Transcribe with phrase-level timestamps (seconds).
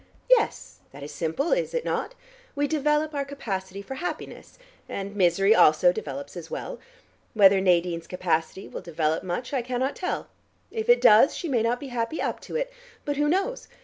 [0.31, 2.15] "Yes: that is simple, is it not?
[2.55, 4.57] We develop our capacity for happiness;
[4.89, 6.79] and misery, also, develops as well.
[7.35, 10.27] Whether Nadine's capacity will develop much, I cannot tell.
[10.71, 12.73] If it does, she may not be happy up to it.
[13.05, 13.67] But who knows?